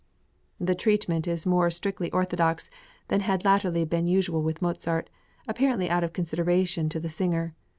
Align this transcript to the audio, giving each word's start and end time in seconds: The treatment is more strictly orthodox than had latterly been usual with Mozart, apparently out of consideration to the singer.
The 0.59 0.73
treatment 0.73 1.27
is 1.27 1.45
more 1.45 1.69
strictly 1.69 2.09
orthodox 2.09 2.71
than 3.09 3.19
had 3.19 3.45
latterly 3.45 3.85
been 3.85 4.07
usual 4.07 4.41
with 4.41 4.59
Mozart, 4.59 5.11
apparently 5.47 5.91
out 5.91 6.03
of 6.03 6.11
consideration 6.11 6.89
to 6.89 6.99
the 6.99 7.07
singer. 7.07 7.53